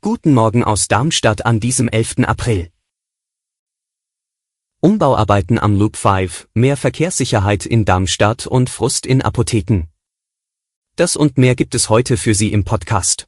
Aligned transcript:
Guten 0.00 0.34
Morgen 0.34 0.62
aus 0.62 0.86
Darmstadt 0.86 1.44
an 1.44 1.58
diesem 1.58 1.88
11. 1.88 2.18
April. 2.18 2.70
Umbauarbeiten 4.78 5.58
am 5.58 5.76
Loop 5.76 5.96
5, 5.96 6.48
mehr 6.54 6.76
Verkehrssicherheit 6.76 7.66
in 7.66 7.84
Darmstadt 7.84 8.46
und 8.46 8.70
Frust 8.70 9.04
in 9.04 9.20
Apotheken. 9.20 9.88
Das 10.94 11.16
und 11.16 11.38
mehr 11.38 11.56
gibt 11.56 11.74
es 11.74 11.88
heute 11.88 12.16
für 12.16 12.34
Sie 12.34 12.52
im 12.52 12.62
Podcast. 12.62 13.26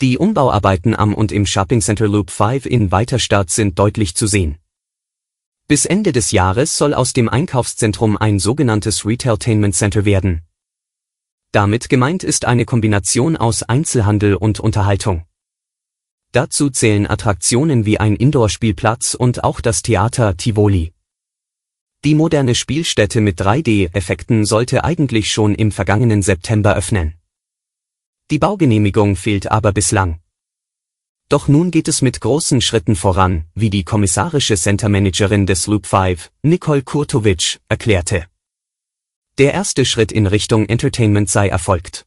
Die 0.00 0.18
Umbauarbeiten 0.18 0.96
am 0.96 1.14
und 1.14 1.30
im 1.30 1.46
Shopping 1.46 1.80
Center 1.80 2.08
Loop 2.08 2.32
5 2.32 2.66
in 2.66 2.90
Weiterstadt 2.90 3.50
sind 3.50 3.78
deutlich 3.78 4.16
zu 4.16 4.26
sehen. 4.26 4.58
Bis 5.68 5.84
Ende 5.84 6.10
des 6.10 6.32
Jahres 6.32 6.76
soll 6.76 6.94
aus 6.94 7.12
dem 7.12 7.28
Einkaufszentrum 7.28 8.16
ein 8.16 8.40
sogenanntes 8.40 9.06
Retailtainment 9.06 9.76
Center 9.76 10.04
werden. 10.04 10.42
Damit 11.52 11.88
gemeint 11.88 12.22
ist 12.22 12.44
eine 12.44 12.64
Kombination 12.64 13.36
aus 13.36 13.64
Einzelhandel 13.64 14.36
und 14.36 14.60
Unterhaltung. 14.60 15.24
Dazu 16.30 16.70
zählen 16.70 17.08
Attraktionen 17.08 17.84
wie 17.84 17.98
ein 17.98 18.14
Indoor-Spielplatz 18.14 19.14
und 19.14 19.42
auch 19.42 19.60
das 19.60 19.82
Theater 19.82 20.36
Tivoli. 20.36 20.92
Die 22.04 22.14
moderne 22.14 22.54
Spielstätte 22.54 23.20
mit 23.20 23.40
3D-Effekten 23.40 24.46
sollte 24.46 24.84
eigentlich 24.84 25.32
schon 25.32 25.56
im 25.56 25.72
vergangenen 25.72 26.22
September 26.22 26.76
öffnen. 26.76 27.14
Die 28.30 28.38
Baugenehmigung 28.38 29.16
fehlt 29.16 29.50
aber 29.50 29.72
bislang. 29.72 30.20
Doch 31.28 31.48
nun 31.48 31.72
geht 31.72 31.88
es 31.88 32.00
mit 32.00 32.20
großen 32.20 32.60
Schritten 32.60 32.94
voran, 32.94 33.44
wie 33.54 33.70
die 33.70 33.82
kommissarische 33.82 34.56
Center-Managerin 34.56 35.46
des 35.46 35.66
Loop 35.66 35.86
5, 35.86 36.30
Nicole 36.42 36.82
Kurtovic, 36.82 37.58
erklärte. 37.68 38.26
Der 39.40 39.54
erste 39.54 39.86
Schritt 39.86 40.12
in 40.12 40.26
Richtung 40.26 40.66
Entertainment 40.66 41.30
sei 41.30 41.48
erfolgt. 41.48 42.04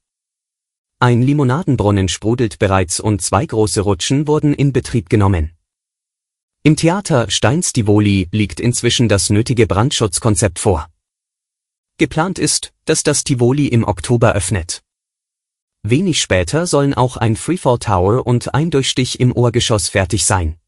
Ein 0.99 1.23
Limonadenbrunnen 1.23 2.07
sprudelt 2.07 2.59
bereits 2.59 2.99
und 2.99 3.23
zwei 3.23 3.43
große 3.43 3.81
Rutschen 3.81 4.27
wurden 4.27 4.53
in 4.53 4.71
Betrieb 4.71 5.09
genommen. 5.09 5.57
Im 6.61 6.75
Theater 6.75 7.31
Steinstivoli 7.31 8.29
liegt 8.31 8.59
inzwischen 8.59 9.09
das 9.09 9.31
nötige 9.31 9.65
Brandschutzkonzept 9.65 10.59
vor. 10.59 10.91
Geplant 11.97 12.37
ist, 12.37 12.71
dass 12.85 13.01
das 13.01 13.23
Tivoli 13.23 13.65
im 13.65 13.83
Oktober 13.83 14.33
öffnet. 14.33 14.83
Wenig 15.81 16.21
später 16.21 16.67
sollen 16.67 16.93
auch 16.93 17.17
ein 17.17 17.35
Freefall 17.35 17.79
Tower 17.79 18.27
und 18.27 18.53
ein 18.53 18.69
Durchstich 18.69 19.19
im 19.19 19.35
Ohrgeschoss 19.35 19.89
fertig 19.89 20.25
sein. 20.25 20.59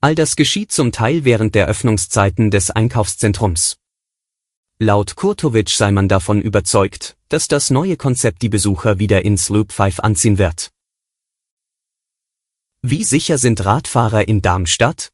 All 0.00 0.14
das 0.14 0.34
geschieht 0.34 0.72
zum 0.72 0.92
Teil 0.92 1.26
während 1.26 1.54
der 1.54 1.66
Öffnungszeiten 1.66 2.50
des 2.50 2.70
Einkaufszentrums. 2.70 3.76
Laut 4.80 5.16
Kurtovic 5.16 5.70
sei 5.70 5.90
man 5.90 6.06
davon 6.06 6.40
überzeugt, 6.40 7.16
dass 7.30 7.48
das 7.48 7.70
neue 7.70 7.96
Konzept 7.96 8.42
die 8.42 8.48
Besucher 8.48 9.00
wieder 9.00 9.24
ins 9.24 9.48
Loop 9.48 9.72
5 9.72 9.98
anziehen 9.98 10.38
wird. 10.38 10.70
Wie 12.82 13.02
sicher 13.02 13.38
sind 13.38 13.64
Radfahrer 13.64 14.28
in 14.28 14.40
Darmstadt? 14.40 15.10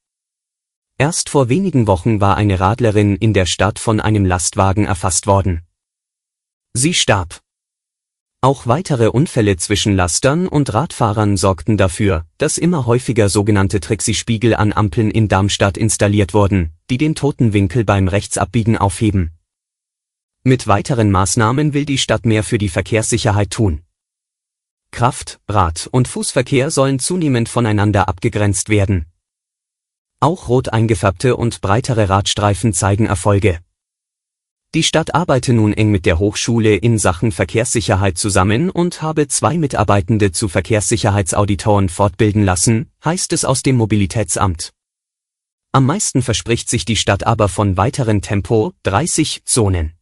Erst 0.98 1.30
vor 1.30 1.48
wenigen 1.48 1.86
Wochen 1.86 2.20
war 2.20 2.36
eine 2.36 2.60
Radlerin 2.60 3.16
in 3.16 3.32
der 3.32 3.46
Stadt 3.46 3.78
von 3.78 4.00
einem 4.00 4.26
Lastwagen 4.26 4.84
erfasst 4.84 5.26
worden. 5.26 5.62
Sie 6.74 6.92
starb. 6.92 7.40
Auch 8.42 8.66
weitere 8.66 9.08
Unfälle 9.08 9.56
zwischen 9.56 9.96
Lastern 9.96 10.46
und 10.46 10.74
Radfahrern 10.74 11.38
sorgten 11.38 11.78
dafür, 11.78 12.26
dass 12.36 12.58
immer 12.58 12.84
häufiger 12.84 13.30
sogenannte 13.30 13.80
Trixie-Spiegel 13.80 14.54
an 14.54 14.74
Ampeln 14.74 15.10
in 15.10 15.28
Darmstadt 15.28 15.78
installiert 15.78 16.34
wurden, 16.34 16.74
die 16.90 16.98
den 16.98 17.14
toten 17.14 17.54
Winkel 17.54 17.86
beim 17.86 18.08
Rechtsabbiegen 18.08 18.76
aufheben. 18.76 19.33
Mit 20.46 20.66
weiteren 20.66 21.10
Maßnahmen 21.10 21.72
will 21.72 21.86
die 21.86 21.96
Stadt 21.96 22.26
mehr 22.26 22.44
für 22.44 22.58
die 22.58 22.68
Verkehrssicherheit 22.68 23.48
tun. 23.48 23.80
Kraft-, 24.90 25.40
Rad- 25.48 25.88
und 25.90 26.06
Fußverkehr 26.06 26.70
sollen 26.70 26.98
zunehmend 26.98 27.48
voneinander 27.48 28.08
abgegrenzt 28.08 28.68
werden. 28.68 29.06
Auch 30.20 30.48
rot 30.48 30.68
eingefärbte 30.68 31.38
und 31.38 31.62
breitere 31.62 32.10
Radstreifen 32.10 32.74
zeigen 32.74 33.06
Erfolge. 33.06 33.60
Die 34.74 34.82
Stadt 34.82 35.14
arbeite 35.14 35.54
nun 35.54 35.72
eng 35.72 35.90
mit 35.90 36.04
der 36.04 36.18
Hochschule 36.18 36.76
in 36.76 36.98
Sachen 36.98 37.32
Verkehrssicherheit 37.32 38.18
zusammen 38.18 38.68
und 38.68 39.00
habe 39.00 39.28
zwei 39.28 39.56
Mitarbeitende 39.56 40.30
zu 40.30 40.48
Verkehrssicherheitsauditoren 40.48 41.88
fortbilden 41.88 42.44
lassen, 42.44 42.90
heißt 43.02 43.32
es 43.32 43.46
aus 43.46 43.62
dem 43.62 43.76
Mobilitätsamt. 43.76 44.74
Am 45.72 45.86
meisten 45.86 46.20
verspricht 46.20 46.68
sich 46.68 46.84
die 46.84 46.96
Stadt 46.96 47.26
aber 47.26 47.48
von 47.48 47.78
weiteren 47.78 48.20
Tempo 48.20 48.74
30 48.82 49.46
Zonen. 49.46 49.94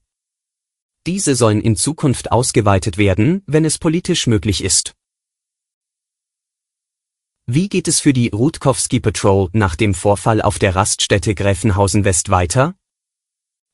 Diese 1.07 1.35
sollen 1.35 1.61
in 1.61 1.75
Zukunft 1.75 2.31
ausgeweitet 2.31 2.97
werden, 2.97 3.43
wenn 3.47 3.65
es 3.65 3.79
politisch 3.79 4.29
möglich 4.29 4.63
ist. 4.63 4.95
Wie 7.47 7.69
geht 7.69 7.89
es 7.89 7.99
für 7.99 8.13
die 8.13 8.29
Rutkowski 8.29 9.01
Patrol 9.01 9.49
nach 9.53 9.75
dem 9.75 9.95
Vorfall 9.95 10.41
auf 10.41 10.61
der 10.61 10.77
Raststätte 10.77 11.35
Gräfenhausen 11.35 12.05
West 12.05 12.31
weiter? 12.31 12.77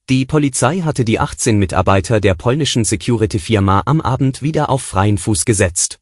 Die 0.09 0.25
Polizei 0.25 0.81
hatte 0.81 1.05
die 1.05 1.21
18 1.21 1.59
Mitarbeiter 1.59 2.19
der 2.23 2.35
polnischen 2.35 2.85
Security-Firma 2.85 3.83
am 3.85 4.01
Abend 4.01 4.41
wieder 4.41 4.71
auf 4.71 4.81
freien 4.81 5.19
Fuß 5.19 5.45
gesetzt. 5.45 6.01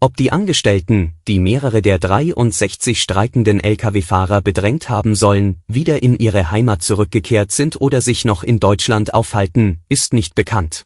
Ob 0.00 0.16
die 0.16 0.30
Angestellten, 0.30 1.14
die 1.26 1.40
mehrere 1.40 1.82
der 1.82 1.98
63 1.98 3.02
streikenden 3.02 3.58
Lkw-Fahrer 3.58 4.42
bedrängt 4.42 4.88
haben 4.88 5.16
sollen, 5.16 5.60
wieder 5.66 6.04
in 6.04 6.16
ihre 6.16 6.52
Heimat 6.52 6.82
zurückgekehrt 6.82 7.50
sind 7.50 7.80
oder 7.80 8.00
sich 8.00 8.24
noch 8.24 8.44
in 8.44 8.60
Deutschland 8.60 9.12
aufhalten, 9.12 9.80
ist 9.88 10.12
nicht 10.12 10.36
bekannt. 10.36 10.84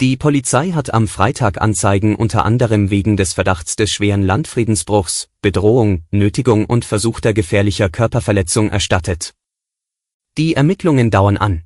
Die 0.00 0.16
Polizei 0.16 0.72
hat 0.72 0.92
am 0.92 1.06
Freitag 1.06 1.60
Anzeigen 1.60 2.16
unter 2.16 2.44
anderem 2.44 2.90
wegen 2.90 3.16
des 3.16 3.34
Verdachts 3.34 3.76
des 3.76 3.92
schweren 3.92 4.22
Landfriedensbruchs, 4.22 5.28
Bedrohung, 5.40 6.02
Nötigung 6.10 6.64
und 6.64 6.84
versuchter 6.84 7.32
gefährlicher 7.32 7.90
Körperverletzung 7.90 8.70
erstattet. 8.70 9.34
Die 10.36 10.54
Ermittlungen 10.54 11.12
dauern 11.12 11.36
an. 11.36 11.62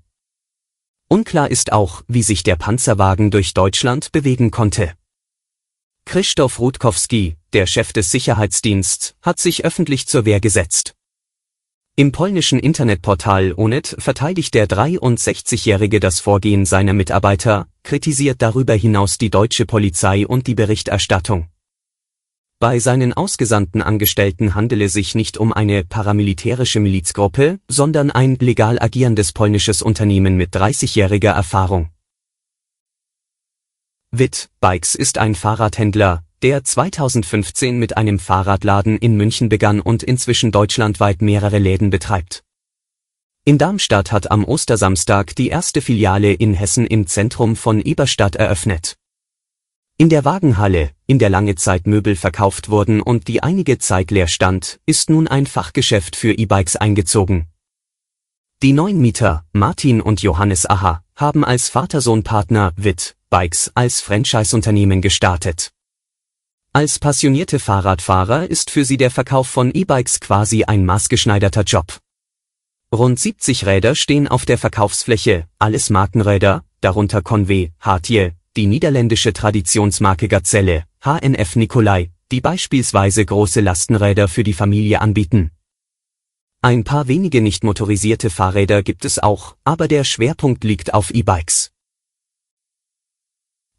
Unklar 1.09 1.51
ist 1.51 1.73
auch, 1.73 2.03
wie 2.07 2.23
sich 2.23 2.43
der 2.43 2.57
Panzerwagen 2.57 3.31
durch 3.31 3.55
Deutschland 3.55 4.13
bewegen 4.13 4.51
konnte. 4.51 4.93
Krzysztof 6.05 6.61
Rutkowski, 6.61 7.37
der 7.53 7.67
Chef 7.67 7.93
des 7.93 8.11
Sicherheitsdiensts, 8.11 9.15
hat 9.23 9.39
sich 9.41 9.65
öffentlich 9.65 10.07
zur 10.07 10.25
Wehr 10.25 10.41
gesetzt. 10.41 10.95
Im 11.97 12.13
polnischen 12.13 12.59
Internetportal 12.59 13.55
Onet 13.57 13.95
verteidigt 13.99 14.55
der 14.55 14.67
63-Jährige 14.67 16.01
das 16.01 16.21
Vorgehen 16.21 16.67
seiner 16.67 16.93
Mitarbeiter, 16.93 17.69
kritisiert 17.85 18.43
darüber 18.43 18.75
hinaus 18.75 19.17
die 19.17 19.31
deutsche 19.31 19.65
Polizei 19.65 20.27
und 20.27 20.47
die 20.47 20.55
Berichterstattung. 20.55 21.49
Bei 22.59 22.79
seinen 22.79 23.13
ausgesandten 23.13 23.83
Angestellten 23.83 24.55
handele 24.55 24.89
sich 24.89 25.15
nicht 25.15 25.39
um 25.39 25.53
eine 25.53 25.85
paramilitärische 25.85 26.81
Milizgruppe, 26.81 27.61
sondern 27.69 28.11
ein 28.11 28.37
legal 28.41 28.81
agierendes 28.81 29.33
polnisches 29.33 29.83
Unternehmen 29.83 30.37
mit 30.37 30.55
30-jähriger 30.57 31.33
Erfahrung. 31.33 31.91
Witt 34.17 34.49
Bikes 34.61 34.95
ist 34.95 35.19
ein 35.19 35.35
Fahrradhändler, 35.35 36.23
der 36.41 36.63
2015 36.63 37.77
mit 37.77 37.97
einem 37.97 38.21
Fahrradladen 38.21 38.97
in 38.97 39.17
München 39.17 39.49
begann 39.49 39.81
und 39.81 40.05
inzwischen 40.05 40.53
deutschlandweit 40.53 41.21
mehrere 41.21 41.59
Läden 41.59 41.91
betreibt. 41.91 42.45
In 43.45 43.59
Darmstadt 43.59 44.13
hat 44.13 44.31
am 44.31 44.45
Ostersamstag 44.45 45.35
die 45.35 45.49
erste 45.49 45.81
Filiale 45.81 46.33
in 46.33 46.55
Hessen 46.55 46.87
im 46.87 47.09
Zentrum 47.09 47.57
von 47.57 47.81
Eberstadt 47.81 48.37
eröffnet. 48.37 48.95
In 49.99 50.11
der 50.11 50.25
Wagenhalle, 50.25 50.93
in 51.09 51.19
der 51.19 51.31
lange 51.31 51.57
Zeit 51.57 51.89
Möbel 51.89 52.15
verkauft 52.15 52.69
wurden 52.69 53.01
und 53.01 53.27
die 53.27 53.43
einige 53.43 53.79
Zeit 53.79 54.13
leer 54.13 54.29
stand, 54.29 54.79
ist 54.87 55.11
nun 55.11 55.27
ein 55.27 55.47
Fachgeschäft 55.47 56.15
für 56.15 56.35
E-Bikes 56.35 56.77
eingezogen. 56.77 57.49
Die 58.63 58.75
neuen 58.75 59.01
Mieter, 59.01 59.45
Martin 59.53 60.01
und 60.01 60.23
Johannes 60.23 60.71
Aha, 60.71 61.03
haben 61.17 61.45
als 61.45 61.69
Vater-Sohn-Partner 61.69 62.73
Witt 62.77 63.17
Bikes 63.35 63.73
als 63.75 64.01
Franchise-Unternehmen 64.01 65.03
gestartet. 65.03 65.73
Als 66.73 67.01
passionierte 67.01 67.59
Fahrradfahrer 67.59 68.49
ist 68.49 68.71
für 68.71 68.85
sie 68.85 68.97
der 68.97 69.11
Verkauf 69.11 69.49
von 69.49 69.73
E-Bikes 69.75 70.21
quasi 70.21 70.63
ein 70.63 70.87
maßgeschneiderter 70.87 71.63
Job. 71.63 71.99
Rund 72.95 73.19
70 73.19 73.67
Räder 73.67 73.97
stehen 73.97 74.29
auf 74.29 74.47
der 74.47 74.57
Verkaufsfläche, 74.57 75.49
alles 75.59 75.91
Markenräder, 75.91 76.63
darunter 76.81 77.23
Conway, 77.23 77.73
Hartier, 77.81 78.35
die 78.57 78.69
niederländische 78.69 79.33
Traditionsmarke 79.33 80.29
Gazelle, 80.29 80.85
HNF 81.01 81.57
Nicolai, 81.57 82.13
die 82.31 82.41
beispielsweise 82.41 83.25
große 83.25 83.63
Lastenräder 83.63 84.29
für 84.29 84.45
die 84.45 84.55
Familie 84.55 85.01
anbieten. 85.01 85.51
Ein 86.63 86.85
paar 86.85 87.09
wenige 87.09 87.41
nicht 87.41 87.65
motorisierte 87.65 88.31
Fahrräder 88.31 88.85
gibt 88.85 89.05
es 89.05 89.19
auch, 89.19 89.57
aber 89.65 89.89
der 89.89 90.05
Schwerpunkt 90.05 90.63
liegt 90.63 90.95
auf 90.95 91.11
E-Bikes. 91.11 91.74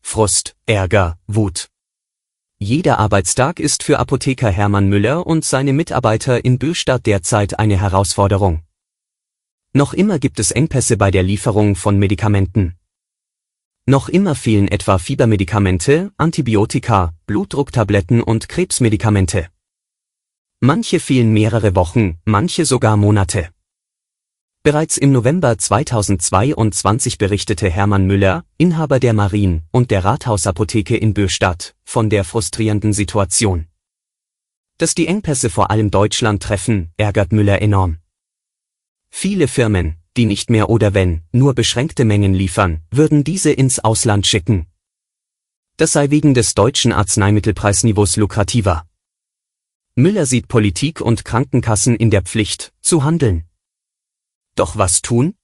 Frust, 0.07 0.55
Ärger, 0.65 1.17
Wut. 1.27 1.67
Jeder 2.57 2.99
Arbeitstag 2.99 3.59
ist 3.59 3.83
für 3.83 3.99
Apotheker 3.99 4.49
Hermann 4.49 4.87
Müller 4.87 5.27
und 5.27 5.43
seine 5.43 5.73
Mitarbeiter 5.73 6.45
in 6.45 6.57
Bürstadt 6.57 7.05
derzeit 7.05 7.59
eine 7.59 7.77
Herausforderung. 7.81 8.61
Noch 9.73 9.93
immer 9.93 10.17
gibt 10.17 10.39
es 10.39 10.51
Engpässe 10.51 10.95
bei 10.95 11.11
der 11.11 11.23
Lieferung 11.23 11.75
von 11.75 11.99
Medikamenten. 11.99 12.75
Noch 13.87 14.07
immer 14.07 14.35
fehlen 14.35 14.69
etwa 14.69 14.99
Fiebermedikamente, 14.99 16.11
Antibiotika, 16.17 17.13
Blutdrucktabletten 17.25 18.23
und 18.23 18.47
Krebsmedikamente. 18.47 19.49
Manche 20.61 21.01
fehlen 21.01 21.33
mehrere 21.33 21.75
Wochen, 21.75 22.19
manche 22.23 22.63
sogar 22.63 22.95
Monate. 22.95 23.49
Bereits 24.65 24.97
im 24.97 25.11
November 25.11 25.59
2022 25.59 27.19
berichtete 27.19 27.69
Hermann 27.69 28.07
Müller, 28.07 28.45
Inhaber 28.57 28.99
der 28.99 29.13
Marien 29.13 29.61
und 29.69 29.91
der 29.91 30.03
Rathausapotheke 30.03 30.97
in 30.97 31.13
Bürstadt, 31.13 31.75
von 31.83 32.09
der 32.09 32.23
frustrierenden 32.23 32.91
Situation. 32.91 33.67
Dass 34.79 34.95
die 34.95 35.05
Engpässe 35.05 35.51
vor 35.51 35.69
allem 35.69 35.91
Deutschland 35.91 36.41
treffen, 36.41 36.89
ärgert 36.97 37.31
Müller 37.31 37.61
enorm. 37.61 37.99
Viele 39.11 39.47
Firmen, 39.47 39.97
die 40.17 40.25
nicht 40.25 40.49
mehr 40.49 40.67
oder 40.67 40.95
wenn, 40.95 41.21
nur 41.31 41.53
beschränkte 41.53 42.03
Mengen 42.03 42.33
liefern, 42.33 42.81
würden 42.89 43.23
diese 43.23 43.51
ins 43.51 43.77
Ausland 43.77 44.25
schicken. 44.25 44.65
Das 45.77 45.91
sei 45.91 46.09
wegen 46.09 46.33
des 46.33 46.55
deutschen 46.55 46.91
Arzneimittelpreisniveaus 46.91 48.15
lukrativer. 48.15 48.87
Müller 49.93 50.25
sieht 50.25 50.47
Politik 50.47 51.01
und 51.01 51.23
Krankenkassen 51.23 51.95
in 51.95 52.09
der 52.09 52.23
Pflicht, 52.23 52.73
zu 52.81 53.03
handeln. 53.03 53.45
Doch 54.55 54.77
was 54.77 55.01
tun? 55.01 55.35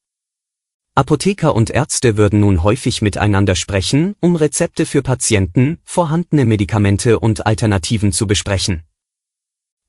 Apotheker 0.96 1.56
und 1.56 1.70
Ärzte 1.70 2.18
würden 2.18 2.42
nun 2.42 2.64
häufig 2.64 3.02
miteinander 3.02 3.56
sprechen, 3.56 4.16
um 4.20 4.36
Rezepte 4.36 4.86
für 4.86 5.02
Patienten, 5.02 5.80
vorhandene 5.84 6.46
Medikamente 6.46 7.20
und 7.20 7.46
Alternativen 7.46 8.12
zu 8.12 8.28
besprechen. 8.28 8.84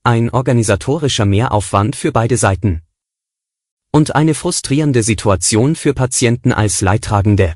Ein 0.05 0.31
organisatorischer 0.31 1.25
Mehraufwand 1.25 1.97
für 1.97 2.13
beide 2.13 2.37
Seiten. 2.37 2.83
Und 3.93 4.15
eine 4.15 4.35
frustrierende 4.35 5.03
Situation 5.03 5.77
für 5.77 5.95
Patienten 5.95 6.53
als 6.53 6.81
Leidtragende. 6.81 7.55